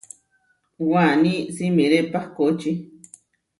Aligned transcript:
Waní 0.91 1.33
simiré 1.55 1.99
pahkóči. 2.11 2.71